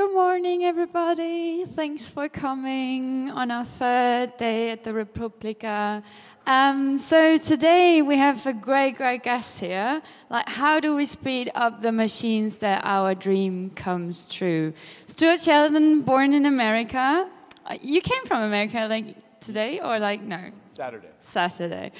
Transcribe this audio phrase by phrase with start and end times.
[0.00, 1.66] Good morning, everybody.
[1.66, 6.02] Thanks for coming on our third day at the Republica.
[6.46, 10.00] Um, so today we have a great, great guest here.
[10.30, 14.72] Like, how do we speed up the machines that our dream comes true?
[15.04, 17.28] Stuart Sheldon, born in America.
[17.66, 19.04] Uh, You came from America, like
[19.38, 20.40] today, or like no?
[20.72, 21.10] Saturday.
[21.18, 21.92] Saturday.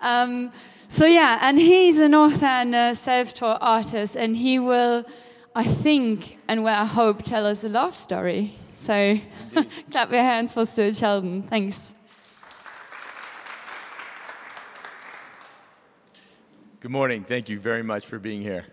[0.00, 0.52] Um,
[0.86, 5.04] so yeah, and he's an author and a self-taught artist, and he will,
[5.54, 8.52] I think, and where I hope, tell us a love story.
[8.74, 9.18] So,
[9.90, 11.42] clap your hands for Stuart Sheldon.
[11.42, 11.94] Thanks.
[16.80, 17.24] Good morning.
[17.24, 18.66] Thank you very much for being here.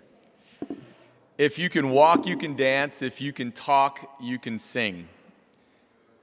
[1.37, 3.01] If you can walk, you can dance.
[3.01, 5.07] If you can talk, you can sing.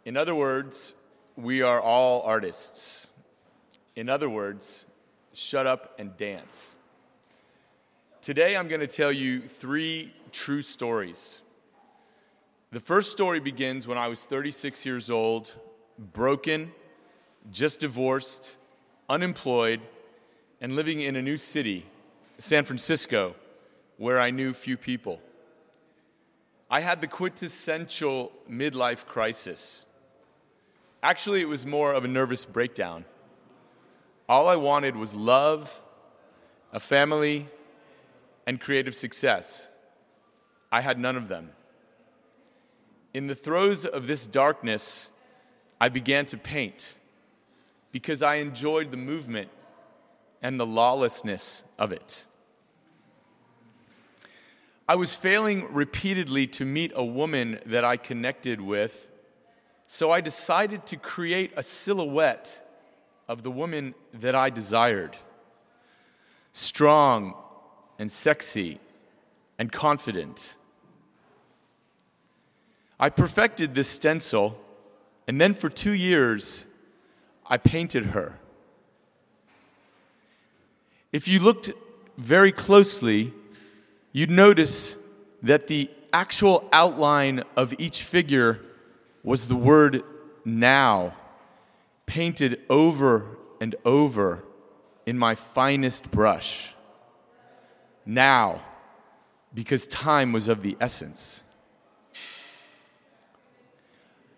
[0.05, 0.95] In other words,
[1.37, 3.09] we are all artists.
[3.97, 4.84] In other words,
[5.33, 6.77] shut up and dance.
[8.20, 11.42] Today, I'm going to tell you three true stories.
[12.72, 15.52] The first story begins when I was 36 years old,
[15.98, 16.72] broken,
[17.50, 18.56] just divorced,
[19.08, 19.80] unemployed,
[20.60, 21.86] and living in a new city,
[22.38, 23.34] San Francisco,
[23.98, 25.20] where I knew few people.
[26.70, 29.84] I had the quintessential midlife crisis.
[31.03, 33.05] Actually, it was more of a nervous breakdown.
[34.28, 35.80] All I wanted was love,
[36.72, 37.48] a family,
[38.47, 39.69] and creative success.
[40.73, 41.51] I had none of them.
[43.15, 45.11] In the throes of this darkness,
[45.78, 46.97] I began to paint
[47.92, 49.50] because I enjoyed the movement
[50.41, 52.25] and the lawlessness of it.
[54.89, 59.09] I was failing repeatedly to meet a woman that I connected with,
[59.87, 62.67] so I decided to create a silhouette
[63.28, 65.17] of the woman that I desired
[66.53, 67.34] strong
[67.99, 68.78] and sexy
[69.59, 70.56] and confident.
[73.02, 74.56] I perfected this stencil,
[75.26, 76.64] and then for two years,
[77.44, 78.38] I painted her.
[81.12, 81.72] If you looked
[82.16, 83.32] very closely,
[84.12, 84.96] you'd notice
[85.42, 88.60] that the actual outline of each figure
[89.24, 90.04] was the word
[90.44, 91.12] now,
[92.06, 94.44] painted over and over
[95.06, 96.72] in my finest brush.
[98.06, 98.60] Now,
[99.52, 101.42] because time was of the essence.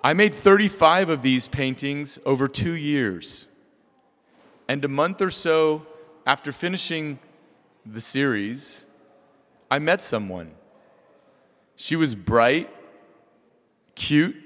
[0.05, 3.47] I made 35 of these paintings over two years.
[4.69, 5.87] And a month or so
[6.27, 7.19] after finishing
[7.87, 8.85] the series,
[9.71, 10.51] I met someone.
[11.75, 12.69] She was bright,
[13.95, 14.37] cute,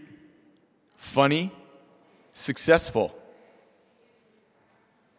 [0.94, 1.50] funny,
[2.32, 3.18] successful.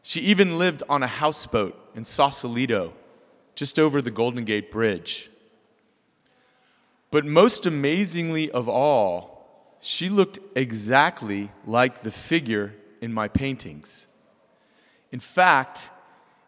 [0.01, 2.93] She even lived on a houseboat in Sausalito,
[3.55, 5.29] just over the Golden Gate Bridge.
[7.11, 9.28] But most amazingly of all,
[9.81, 14.07] she looked exactly like the figure in my paintings.
[15.11, 15.89] In fact,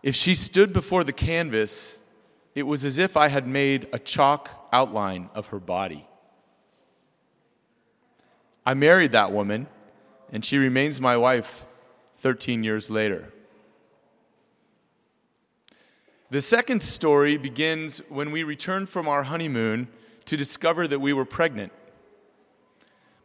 [0.04, 2.00] if she stood before the canvas,
[2.56, 6.06] it was as if I had made a chalk outline of her body.
[8.66, 9.68] I married that woman,
[10.32, 11.66] and she remains my wife
[12.18, 13.34] 13 years later.
[16.30, 19.88] The second story begins when we returned from our honeymoon
[20.26, 21.74] to discover that we were pregnant.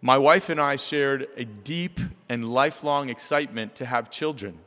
[0.01, 4.61] My wife and I shared a deep and lifelong excitement to have children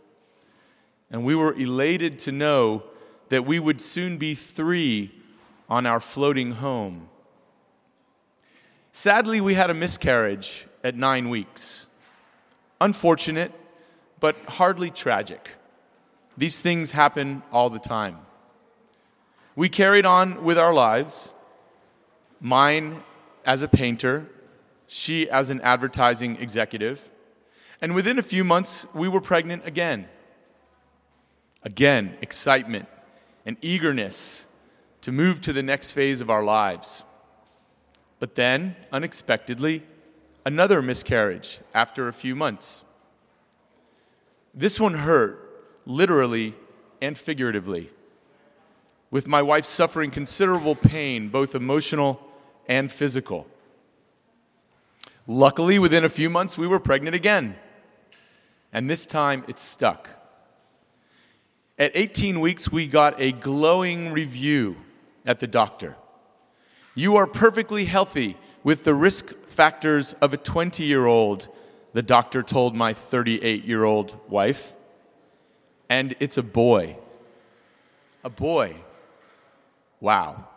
[1.12, 2.84] and we were elated to know
[3.30, 5.12] that we would soon be three
[5.70, 7.10] on our floating home.
[8.92, 11.88] Sadly, we had a miscarriage at nine weeks.
[12.82, 13.52] Unfortunate,
[14.20, 15.52] but hardly tragic.
[16.38, 18.18] These things happen all the time.
[19.56, 21.34] We carried on with our lives,
[22.40, 23.04] mine
[23.46, 24.28] as a painter,
[24.92, 27.10] she as an advertising executive,
[27.80, 30.08] and within a few months, we were pregnant again.
[31.64, 32.88] Again, excitement
[33.46, 34.48] and eagerness
[35.02, 37.04] to move to the next phase of our lives.
[38.18, 39.84] But then, unexpectedly,
[40.44, 42.82] another miscarriage after a few months.
[44.56, 45.40] This one hurt,
[45.86, 46.56] literally
[47.00, 47.92] and figuratively,
[49.12, 52.20] with my wife suffering considerable pain, both emotional
[52.68, 53.46] and physical.
[55.32, 57.56] Luckily, within a few months, we were pregnant again.
[58.74, 60.10] And this time it stuck.
[61.78, 64.78] At 18 weeks, we got a glowing review
[65.28, 65.96] at the doctor.
[66.96, 71.48] You are perfectly healthy with the risk factors of a 20 year old,
[71.94, 74.74] the doctor told my 38 year old wife.
[75.90, 76.98] And it's a boy.
[78.24, 78.78] A boy.
[80.02, 80.48] Wow.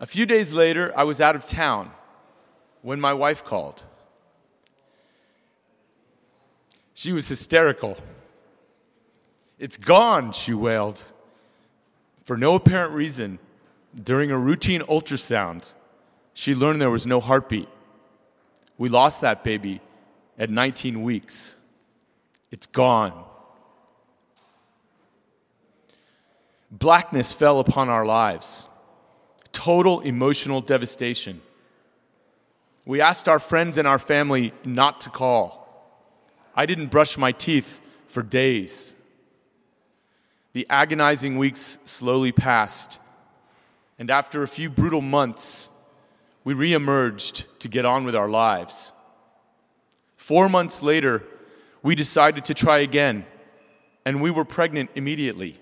[0.00, 1.90] A few days later, I was out of town
[2.84, 3.82] when my wife called.
[6.92, 7.96] She was hysterical.
[9.58, 11.02] It's gone, she wailed.
[12.24, 13.38] For no apparent reason,
[13.94, 15.72] during a routine ultrasound,
[16.34, 17.70] she learned there was no heartbeat.
[18.76, 19.80] We lost that baby
[20.38, 21.54] at 19 weeks.
[22.50, 23.24] It's gone.
[26.70, 28.68] Blackness fell upon our lives,
[29.52, 31.40] total emotional devastation.
[32.84, 35.64] We asked our friends and our family not to call.
[36.54, 38.94] I didn't brush my teeth for days.
[40.52, 43.00] The agonizing weeks slowly passed,
[43.98, 45.68] and after a few brutal months,
[46.44, 48.92] we reemerged to get on with our lives.
[50.16, 51.24] Four months later,
[51.82, 53.26] we decided to try again,
[54.04, 55.58] and we were pregnant immediately.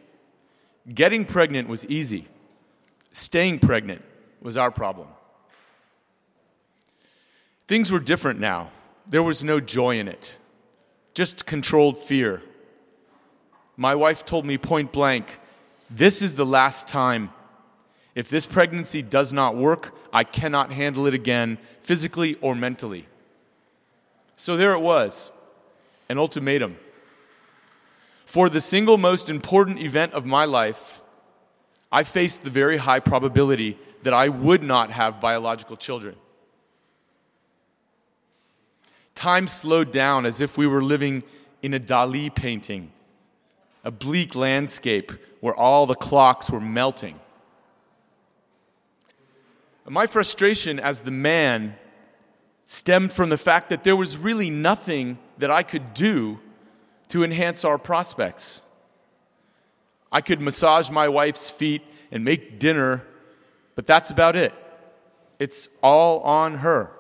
[0.93, 2.27] Getting pregnant was easy,
[3.13, 4.03] staying pregnant
[4.43, 5.09] was our problem.
[7.73, 8.71] Things were different now.
[9.09, 10.37] There was no joy in it,
[11.15, 12.43] just controlled fear.
[13.79, 15.41] My wife told me point blank
[15.89, 17.31] this is the last time.
[18.15, 23.07] If this pregnancy does not work, I cannot handle it again, physically or mentally.
[24.37, 25.31] So there it was
[26.11, 26.77] an ultimatum.
[28.27, 31.01] For the single most important event of my life,
[31.91, 36.17] I faced the very high probability that I would not have biological children.
[39.15, 41.23] Time slowed down as if we were living
[41.63, 42.91] in a Dali painting,
[43.85, 47.19] a bleak landscape where all the clocks were melting.
[49.89, 51.77] My frustration as the man
[52.65, 56.39] stemmed from the fact that there was really nothing that I could do
[57.09, 58.63] to enhance our prospects.
[60.11, 63.05] I could massage my wife's feet and make dinner,
[63.75, 64.55] but that's about it.
[65.39, 66.91] It's all on her.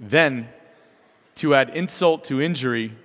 [0.00, 0.48] Then,
[1.36, 2.96] to add insult to injury,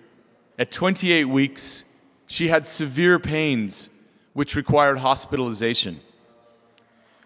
[0.57, 1.83] at 28 weeks,
[2.25, 3.89] she had severe pains
[4.33, 5.99] which required hospitalization.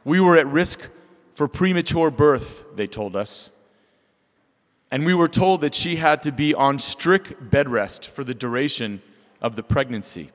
[0.04, 0.90] We were at risk
[1.34, 3.52] for premature birth, they told us.
[4.92, 8.34] And we were told that she had to be on strict bed rest for the
[8.34, 9.02] duration
[9.40, 10.32] of the pregnancy.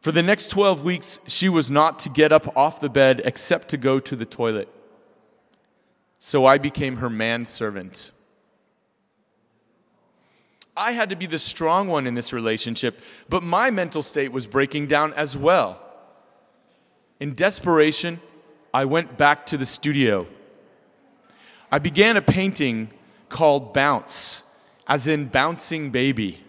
[0.00, 3.68] For the next 12 weeks, she was not to get up off the bed except
[3.68, 4.68] to go to the toilet.
[6.18, 8.10] So I became her manservant.
[10.76, 14.46] I had to be the strong one in this relationship, but my mental state was
[14.46, 15.80] breaking down as well.
[17.18, 18.20] In desperation,
[18.72, 20.26] I went back to the studio.
[21.70, 22.90] I began a painting
[23.28, 24.42] called Bounce,
[24.86, 26.40] as in Bouncing Baby.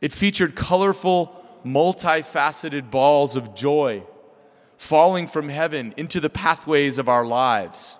[0.00, 4.04] It featured colorful, multifaceted balls of joy
[4.76, 7.96] falling from heaven into the pathways of our lives.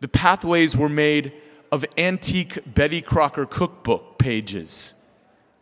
[0.00, 1.32] The pathways were made
[1.72, 4.94] of antique Betty Crocker cookbook pages,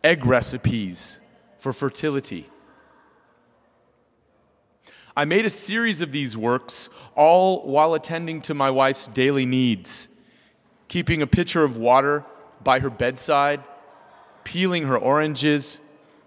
[0.03, 1.19] egg recipes
[1.59, 2.49] for fertility.
[5.17, 10.09] I made a series of these works, all while attending to my wife's daily needs,
[10.89, 12.25] keeping a pitcher of water
[12.61, 13.63] by her bedside,
[14.43, 15.79] peeling her oranges,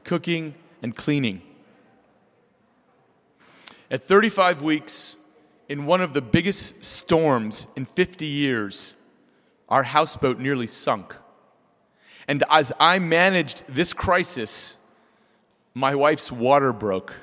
[0.04, 1.42] cooking, and cleaning.
[3.90, 5.16] At 35 weeks,
[5.68, 8.94] in one of the biggest storms in 50 years,
[9.68, 11.14] our houseboat nearly sunk.
[12.26, 14.76] And as I managed this crisis,
[15.74, 17.14] my wife's water broke.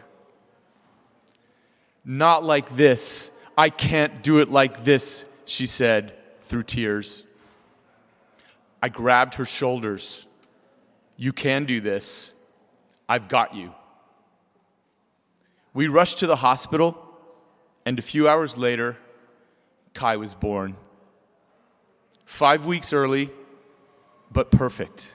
[2.04, 3.32] Not like this.
[3.58, 7.24] I can't do it like this, she said through tears.
[8.82, 10.28] I grabbed her shoulders.
[11.18, 12.32] You can do this.
[13.10, 13.74] I've got you.
[15.74, 17.05] We rushed to the hospital,
[17.86, 18.98] and a few hours later,
[19.94, 20.76] Kai was born.
[22.26, 23.30] Five weeks early,
[24.32, 25.14] but perfect.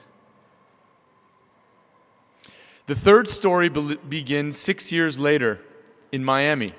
[2.87, 5.59] The third story be- begins six years later
[6.11, 6.73] in Miami.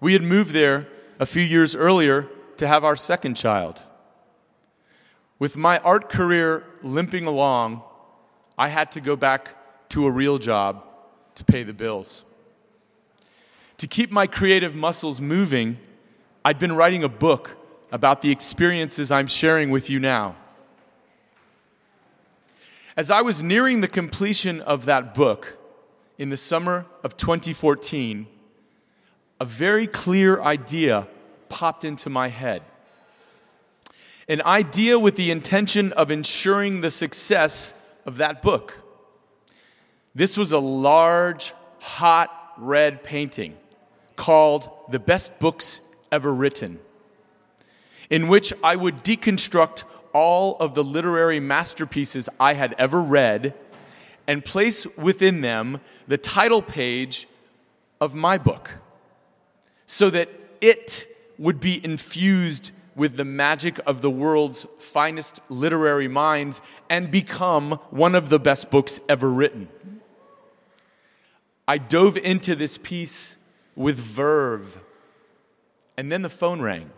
[0.00, 0.86] We had moved there
[1.18, 3.82] a few years earlier to have our second child.
[5.38, 7.82] With my art career limping along,
[8.56, 9.56] I had to go back
[9.90, 10.86] to a real job
[11.34, 12.24] to pay the bills.
[13.84, 15.76] To keep my creative muscles moving,
[16.42, 17.50] I'd been writing a book
[17.92, 20.36] about the experiences I'm sharing with you now.
[22.96, 25.58] As I was nearing the completion of that book
[26.16, 28.26] in the summer of 2014,
[29.38, 31.06] a very clear idea
[31.50, 32.62] popped into my head.
[34.30, 37.74] An idea with the intention of ensuring the success
[38.06, 38.78] of that book.
[40.14, 43.58] This was a large, hot red painting
[44.16, 45.80] called The Best Books
[46.10, 46.80] Ever Written,
[48.10, 53.54] in which I would deconstruct all of the literary masterpieces I had ever read
[54.26, 57.26] and place within them the title page
[58.00, 58.70] of my book
[59.86, 60.30] so that
[60.60, 61.06] it
[61.38, 68.14] would be infused with the magic of the world's finest literary minds and become one
[68.14, 69.68] of the best books ever written.
[71.66, 73.36] I dove into this piece
[73.76, 74.78] with verve,
[75.96, 76.90] and then the phone rang.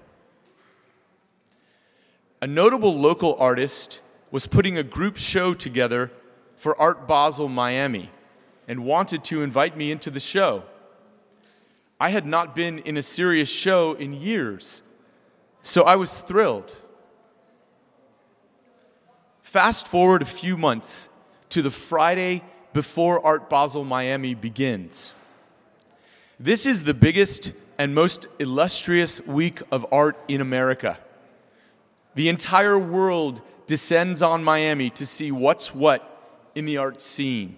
[2.40, 6.10] A notable local artist was putting a group show together
[6.56, 8.10] for Art Basel Miami
[8.68, 10.64] and wanted to invite me into the show.
[11.98, 14.82] I had not been in a serious show in years,
[15.62, 16.76] so I was thrilled.
[19.40, 21.08] Fast forward a few months
[21.48, 22.42] to the Friday
[22.74, 25.14] before Art Basel Miami begins.
[26.38, 30.98] This is the biggest and most illustrious week of art in America.
[32.14, 37.56] The entire world descends on Miami to see what's what in the art scene.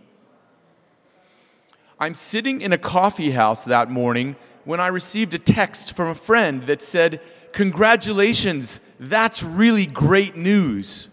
[1.98, 6.14] I'm sitting in a coffee house that morning when I received a text from a
[6.14, 7.20] friend that said,
[7.52, 11.08] Congratulations, that's really great news.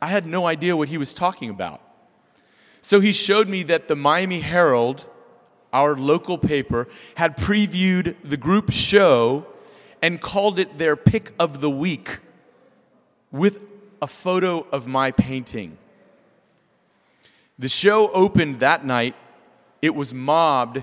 [0.00, 1.82] I had no idea what he was talking about.
[2.80, 5.04] So he showed me that the Miami Herald,
[5.72, 9.46] our local paper, had previewed the group show
[10.02, 12.18] and called it their pick of the week
[13.30, 13.66] with
[14.02, 15.76] a photo of my painting.
[17.58, 19.14] The show opened that night,
[19.82, 20.82] it was mobbed,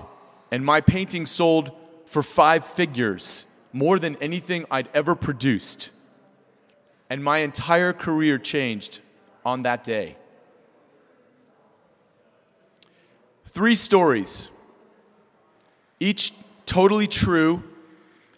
[0.50, 1.72] and my painting sold
[2.06, 5.90] for five figures, more than anything I'd ever produced.
[7.10, 9.00] And my entire career changed
[9.44, 10.16] on that day.
[13.46, 14.50] Three stories,
[16.00, 16.32] each
[16.66, 17.62] totally true,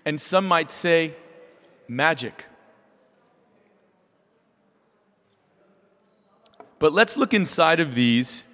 [0.04, 1.14] and some might say
[1.88, 2.46] magic.
[6.78, 8.46] But let's look inside of these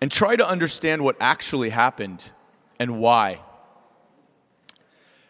[0.00, 2.30] and try to understand what actually happened
[2.78, 3.38] and why.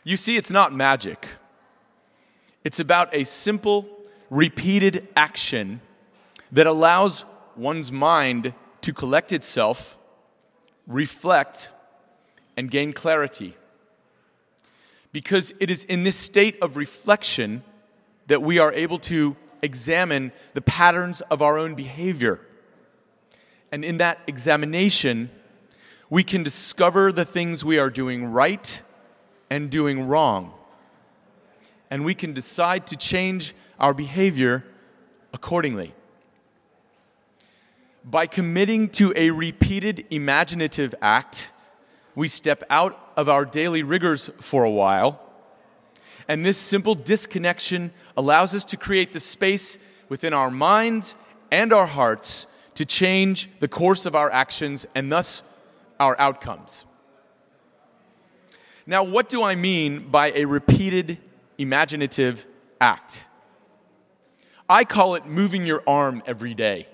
[0.02, 1.28] You see, it's not magic,
[2.64, 3.88] it's about a simple,
[4.30, 5.80] repeated action
[6.50, 7.24] that allows
[7.56, 9.96] one's mind to collect itself,
[10.86, 11.68] reflect,
[12.62, 13.56] and gain clarity.
[15.10, 17.64] Because it is in this state of reflection
[18.28, 22.38] that we are able to examine the patterns of our own behavior.
[23.72, 25.28] And in that examination,
[26.08, 28.80] we can discover the things we are doing right
[29.50, 30.54] and doing wrong.
[31.90, 34.62] And we can decide to change our behavior
[35.34, 35.94] accordingly.
[38.04, 41.51] By committing to a repeated imaginative act,
[42.14, 45.20] we step out of our daily rigors for a while
[46.28, 49.78] and this simple disconnection allows us to create the space
[50.08, 51.16] within our minds
[51.50, 55.42] and our hearts to change the course of our actions and thus
[56.00, 56.84] our outcomes.
[58.86, 61.18] Now, what do I mean by a repeated
[61.58, 62.46] imaginative
[62.80, 63.26] act?
[64.68, 66.88] I call it moving your arm every day.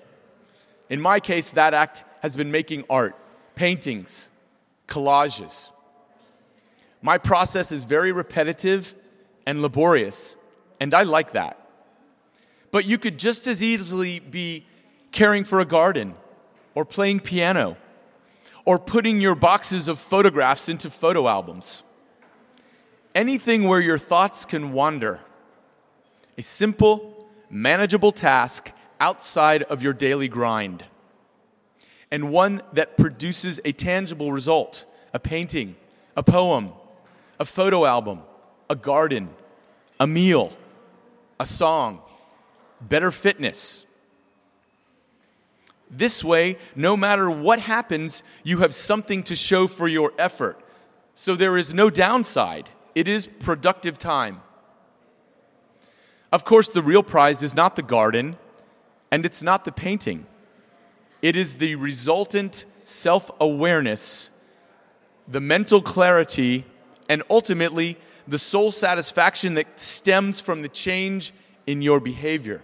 [0.89, 3.15] In my case, that act has been making art,
[3.55, 4.29] paintings,
[4.89, 5.69] collages.
[7.01, 8.95] My process is very repetitive
[9.45, 10.35] and laborious,
[10.79, 11.57] and I like that.
[12.71, 14.65] But you could just as easily be
[15.11, 16.15] caring for a garden,
[16.75, 17.77] or playing piano,
[18.65, 21.83] or putting your boxes of photographs into photo albums.
[23.15, 25.19] Anything where your thoughts can wander.
[26.37, 30.85] A simple, manageable task outside of your daily grind.
[32.11, 35.75] And one that produces a tangible result a painting,
[36.15, 36.71] a poem,
[37.39, 38.21] a photo album,
[38.69, 39.29] a garden,
[39.99, 40.53] a meal,
[41.39, 42.01] a song,
[42.81, 43.85] better fitness.
[45.89, 50.59] This way, no matter what happens, you have something to show for your effort.
[51.15, 52.69] So there is no downside.
[52.93, 54.41] It is productive time.
[56.31, 58.37] Of course, the real prize is not the garden
[59.11, 60.27] and it's not the painting,
[61.21, 64.31] it is the resultant self awareness,
[65.27, 66.65] the mental clarity,
[67.07, 67.97] and ultimately
[68.27, 71.31] the soul satisfaction that stems from the change
[71.65, 72.63] in your behavior.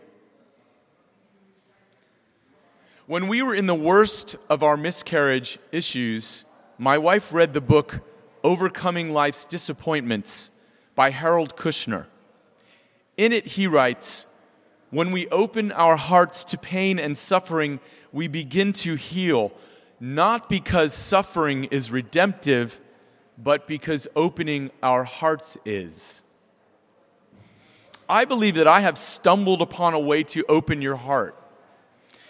[3.07, 6.43] When we were in the worst of our miscarriage issues,
[6.77, 7.99] my wife read the book
[8.43, 10.51] Overcoming Life's Disappointments
[10.95, 12.05] by Harold Kushner.
[13.17, 14.25] In it, he writes
[14.95, 17.81] When we open our hearts to pain and suffering,
[18.13, 19.51] we begin to heal,
[19.99, 22.79] not because suffering is redemptive,
[23.37, 26.21] but because opening our hearts is.
[28.07, 31.35] I believe that I have stumbled upon a way to open your heart.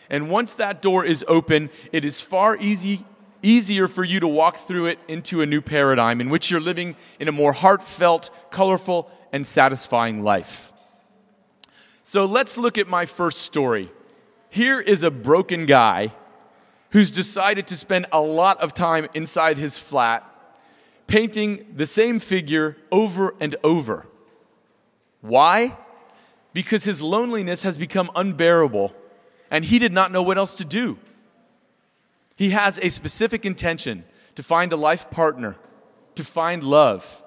[0.10, 3.06] And once that door is open, it is far easy,
[3.44, 6.96] easier for you to walk through it into a new paradigm in which you're living
[7.20, 10.72] in a more heartfelt, colorful, and satisfying life.
[12.08, 13.92] So let's look at my first story.
[14.52, 16.14] Here is a broken guy
[16.92, 20.24] who's decided to spend a lot of time inside his flat
[21.08, 24.06] painting the same figure over and over.
[25.22, 25.76] Why?
[26.54, 28.96] Because his loneliness has become unbearable
[29.50, 31.00] and he did not know what else to do.
[32.36, 35.56] He has a specific intention to find a life partner,
[36.14, 37.24] to find love.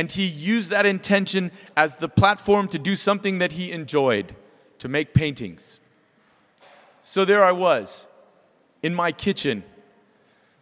[0.00, 4.34] And he used that intention as the platform to do something that he enjoyed,
[4.78, 5.78] to make paintings.
[7.02, 8.06] So there I was,
[8.82, 9.62] in my kitchen,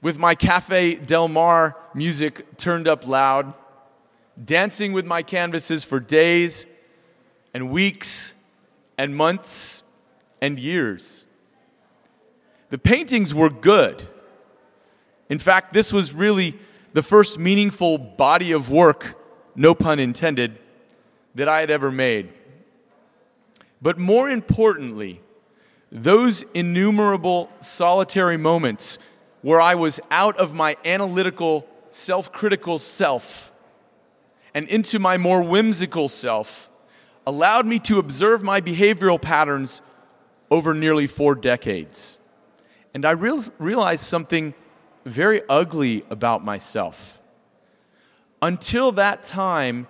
[0.03, 3.55] with my Cafe Del Mar music turned up loud,
[4.45, 6.67] dancing with my canvases for days
[7.55, 8.35] and weeks
[8.99, 9.85] and months
[10.43, 11.27] and years.
[12.71, 14.03] The paintings were good.
[15.29, 16.59] In fact, this was really
[16.93, 19.15] the first meaningful body of work
[19.59, 20.59] no pun intended,
[21.35, 22.31] that I had ever made.
[23.83, 25.21] But more importantly,
[25.91, 28.99] those innumerable solitary moments
[29.43, 33.53] where I was out of my analytical, self critical self
[34.55, 36.71] and into my more whimsical self
[37.27, 39.83] allowed me to observe my behavioral patterns
[40.51, 42.17] over nearly four decades.
[42.95, 44.55] And I realized something
[45.05, 47.18] very ugly about myself.
[48.41, 49.89] Until that time,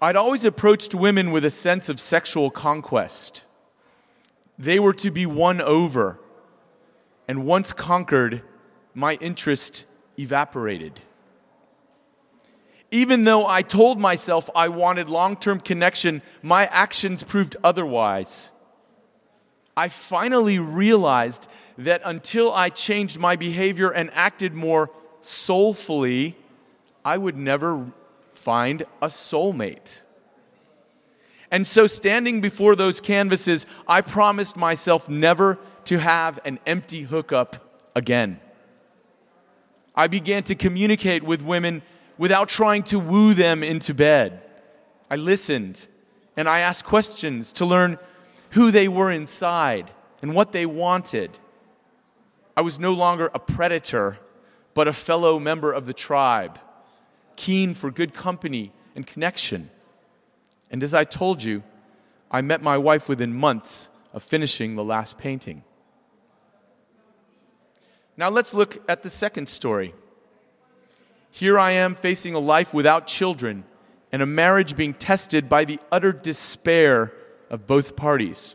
[0.00, 3.42] I'd always approached women with a sense of sexual conquest.
[4.58, 6.20] They were to be won over,
[7.26, 8.42] and once conquered,
[8.94, 9.84] my interest
[10.18, 11.00] evaporated.
[12.90, 18.50] Even though I told myself I wanted long term connection, my actions proved otherwise.
[19.76, 26.36] I finally realized that until I changed my behavior and acted more soulfully,
[27.04, 27.92] I would never
[28.32, 30.02] find a soulmate.
[31.50, 37.90] And so, standing before those canvases, I promised myself never to have an empty hookup
[37.94, 38.40] again.
[39.94, 41.82] I began to communicate with women
[42.18, 44.42] without trying to woo them into bed.
[45.10, 45.86] I listened
[46.36, 47.98] and I asked questions to learn
[48.50, 51.38] who they were inside and what they wanted.
[52.56, 54.18] I was no longer a predator,
[54.74, 56.58] but a fellow member of the tribe
[57.36, 59.70] keen for good company and connection.
[60.70, 61.62] And as I told you,
[62.30, 65.62] I met my wife within months of finishing the last painting.
[68.16, 69.94] Now let's look at the second story.
[71.30, 73.64] Here I am facing a life without children
[74.12, 77.12] and a marriage being tested by the utter despair
[77.50, 78.54] of both parties.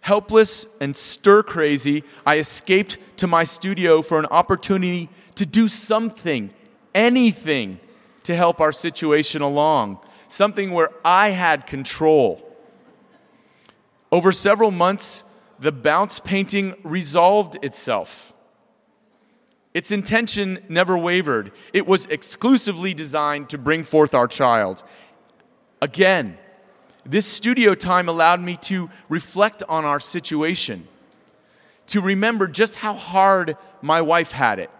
[0.00, 6.50] Helpless and stir crazy, I escaped to my studio for an opportunity to do something
[6.94, 7.78] anything
[8.24, 9.98] to help our situation along,
[10.28, 12.46] something where I had control.
[14.12, 15.24] Over several months,
[15.58, 18.32] the bounce painting resolved itself.
[19.72, 21.52] Its intention never wavered.
[21.72, 24.82] It was exclusively designed to bring forth our child.
[25.80, 26.38] Again,
[27.06, 30.88] this studio time allowed me to reflect on our situation,
[31.86, 34.70] to remember just how hard my wife had it,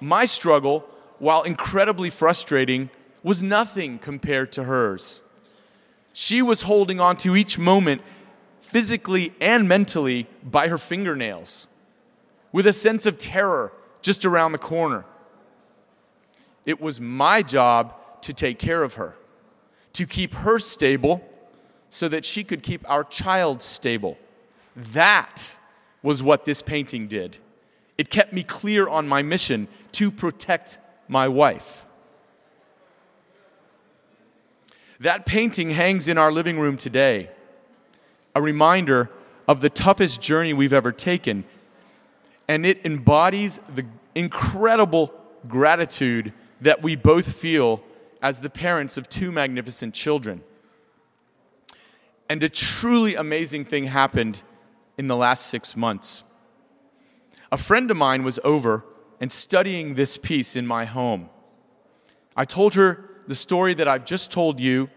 [0.00, 2.90] my struggle, while incredibly frustrating,
[3.22, 5.22] was nothing compared to hers.
[6.12, 8.02] She was holding on to each moment,
[8.60, 11.66] physically and mentally, by her fingernails,
[12.52, 15.04] with a sense of terror just around the corner.
[16.64, 19.14] It was my job to take care of her,
[19.94, 21.26] to keep her stable
[21.88, 24.18] so that she could keep our child stable.
[24.76, 25.54] That
[26.02, 27.38] was what this painting did.
[27.98, 31.84] It kept me clear on my mission to protect my wife.
[35.00, 37.30] That painting hangs in our living room today,
[38.34, 39.10] a reminder
[39.46, 41.44] of the toughest journey we've ever taken.
[42.46, 43.84] And it embodies the
[44.14, 45.12] incredible
[45.46, 47.82] gratitude that we both feel
[48.20, 50.42] as the parents of two magnificent children.
[52.28, 54.42] And a truly amazing thing happened
[54.98, 56.24] in the last six months.
[57.50, 58.84] A friend of mine was over
[59.20, 61.30] and studying this piece in my home.
[62.36, 64.90] I told her the story that I've just told you,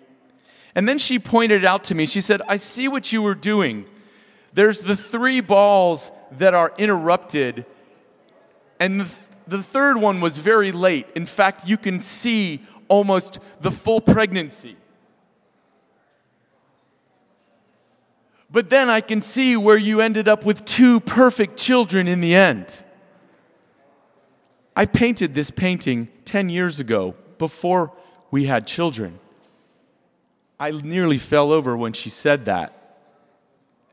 [0.76, 3.36] and then she pointed it out to me, she said, I see what you were
[3.36, 3.86] doing.
[4.54, 7.66] There's the three balls that are interrupted,
[8.80, 9.16] and the,
[9.48, 11.08] the third one was very late.
[11.16, 14.76] In fact, you can see almost the full pregnancy.
[18.52, 22.36] But then I can see where you ended up with two perfect children in the
[22.36, 22.84] end.
[24.76, 27.94] I painted this painting 10 years ago before
[28.30, 29.20] we had children.
[30.60, 32.78] I nearly fell over when she said that.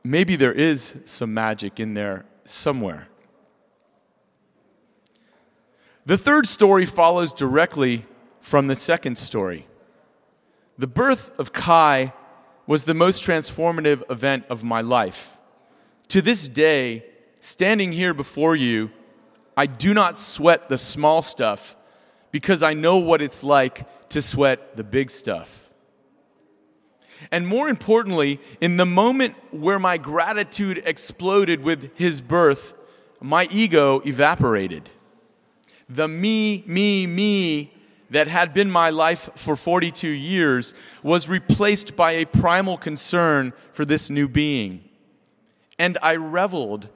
[0.02, 3.08] Maybe there is some magic in there somewhere.
[6.04, 8.06] The third story follows directly
[8.40, 9.66] from the second story.
[10.78, 12.12] The birth of Kai
[12.68, 15.38] was the most transformative event of my life.
[16.08, 17.02] To this day,
[17.40, 18.90] standing here before you,
[19.56, 21.74] I do not sweat the small stuff
[22.30, 25.66] because I know what it's like to sweat the big stuff.
[27.30, 32.74] And more importantly, in the moment where my gratitude exploded with his birth,
[33.18, 34.90] my ego evaporated.
[35.88, 37.72] The me, me, me
[38.10, 43.84] that had been my life for 42 years was replaced by a primal concern for
[43.84, 44.84] this new being.
[45.78, 46.88] And I reveled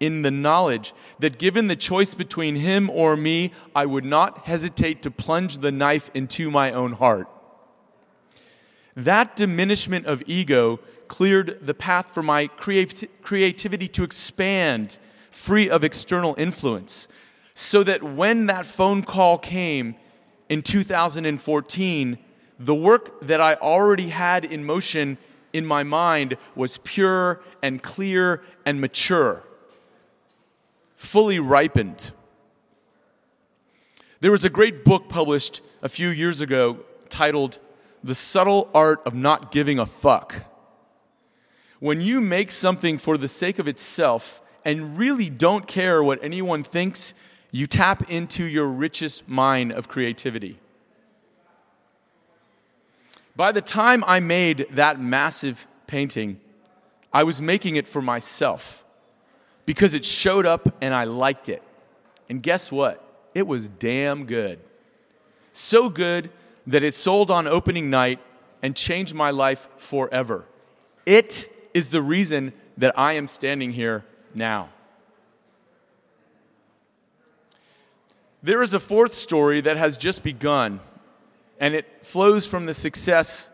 [0.00, 5.02] in the knowledge that given the choice between him or me, I would not hesitate
[5.02, 7.28] to plunge the knife into my own heart.
[8.96, 14.98] That diminishment of ego cleared the path for my creativity to expand,
[15.30, 17.08] free of external influence,
[17.54, 19.96] so that when that phone call came
[20.48, 22.18] in 2014,
[22.58, 25.18] the work that I already had in motion
[25.52, 29.44] in my mind was pure and clear and mature
[31.04, 32.10] fully ripened.
[34.20, 36.78] There was a great book published a few years ago
[37.08, 37.58] titled
[38.02, 40.44] The Subtle Art of Not Giving a Fuck.
[41.78, 46.62] When you make something for the sake of itself and really don't care what anyone
[46.62, 47.12] thinks,
[47.54, 50.58] you tap into your richest mine of creativity.
[53.36, 56.40] By the time I made that massive painting,
[57.12, 58.84] I was making it for myself
[59.66, 61.62] because it showed up and I liked it.
[62.28, 63.00] And guess what?
[63.36, 64.58] It was damn good.
[65.52, 66.30] So good
[66.66, 68.18] that it sold on opening night
[68.62, 70.44] and changed my life forever.
[71.06, 74.70] It is the reason that I am standing here now.
[78.44, 80.80] There is a fourth story that has just begun,
[81.58, 83.48] and it flows from the success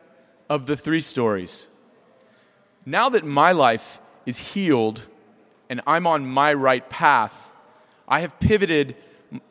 [0.49, 1.69] of the three stories.
[2.85, 5.07] Now that my life is healed
[5.69, 7.53] and I'm on my right path,
[8.09, 8.97] I have pivoted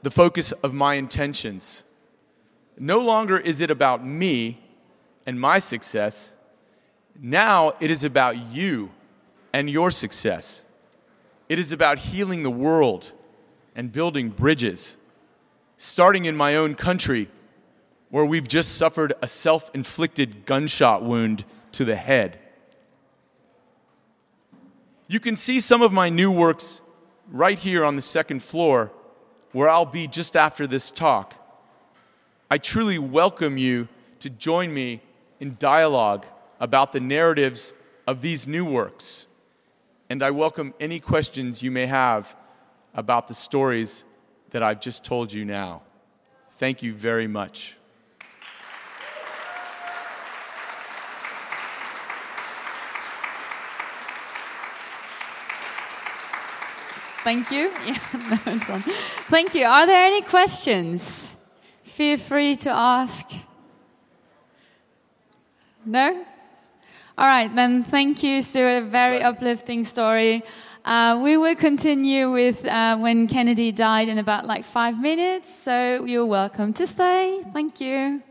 [0.02, 1.86] the focus of my intentions.
[2.78, 4.60] No longer is it about me
[5.26, 6.34] and my success.
[7.18, 8.92] Now it is about you
[9.54, 10.64] and your success.
[11.48, 13.14] It is about healing the world
[13.74, 14.98] and building bridges,
[15.80, 17.30] starting in my own country,
[18.10, 22.38] where we've just suffered a self inflicted gunshot wound to the head.
[25.08, 26.82] You can see some of my new works
[27.32, 28.92] right here on the second floor,
[29.54, 31.34] where I'll be just after this talk.
[32.52, 33.88] I truly welcome you
[34.20, 35.02] to join me
[35.40, 36.26] in dialogue
[36.60, 37.72] about the narratives
[38.06, 39.28] of these new works.
[40.10, 42.36] And I welcome any questions you may have
[42.94, 44.04] about the stories
[44.52, 45.82] that I've just told you now.
[46.58, 47.78] Thank you very much.
[57.24, 57.72] Thank you.
[57.86, 57.98] Yeah,
[58.48, 58.80] no,
[59.30, 59.66] Thank you.
[59.66, 61.38] Are there any questions?
[61.84, 63.30] Feel free to ask.
[65.86, 66.26] No?
[67.18, 68.78] All right, then thank you, Stuart.
[68.78, 70.44] A very uplifting story.
[70.86, 76.06] Uh, we will continue with uh, when Kennedy died in about like five minutes, so
[76.06, 77.44] you're welcome to stay.
[77.54, 78.24] Thank you.